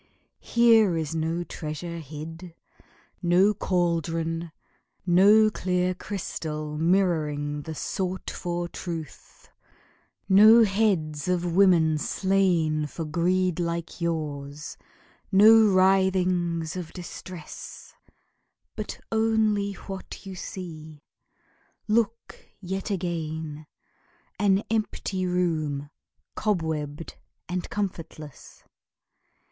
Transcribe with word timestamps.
Here 0.39 0.97
is 0.97 1.13
no 1.13 1.43
treasure 1.43 1.99
hid, 1.99 2.55
No 3.21 3.53
cauldron, 3.53 4.51
no 5.05 5.51
clear 5.51 5.93
crystal 5.93 6.75
mirroring 6.75 7.61
The 7.61 7.75
sought 7.75 8.31
for 8.31 8.67
truth, 8.67 9.51
no 10.27 10.63
heads 10.63 11.27
of 11.27 11.53
women 11.55 11.99
slain 11.99 12.87
For 12.87 13.05
greed 13.05 13.59
like 13.59 14.01
yours, 14.01 14.75
no 15.31 15.55
writhings 15.67 16.75
of 16.75 16.91
distress, 16.93 17.93
But 18.75 18.99
only 19.11 19.73
what 19.73 20.25
you 20.25 20.33
see.... 20.33 21.03
Look 21.87 22.49
yet 22.59 22.89
again 22.89 23.67
An 24.39 24.63
empty 24.71 25.27
room, 25.27 25.91
cobwebbed 26.33 27.17
and 27.47 27.69
comfortless. 27.69 28.63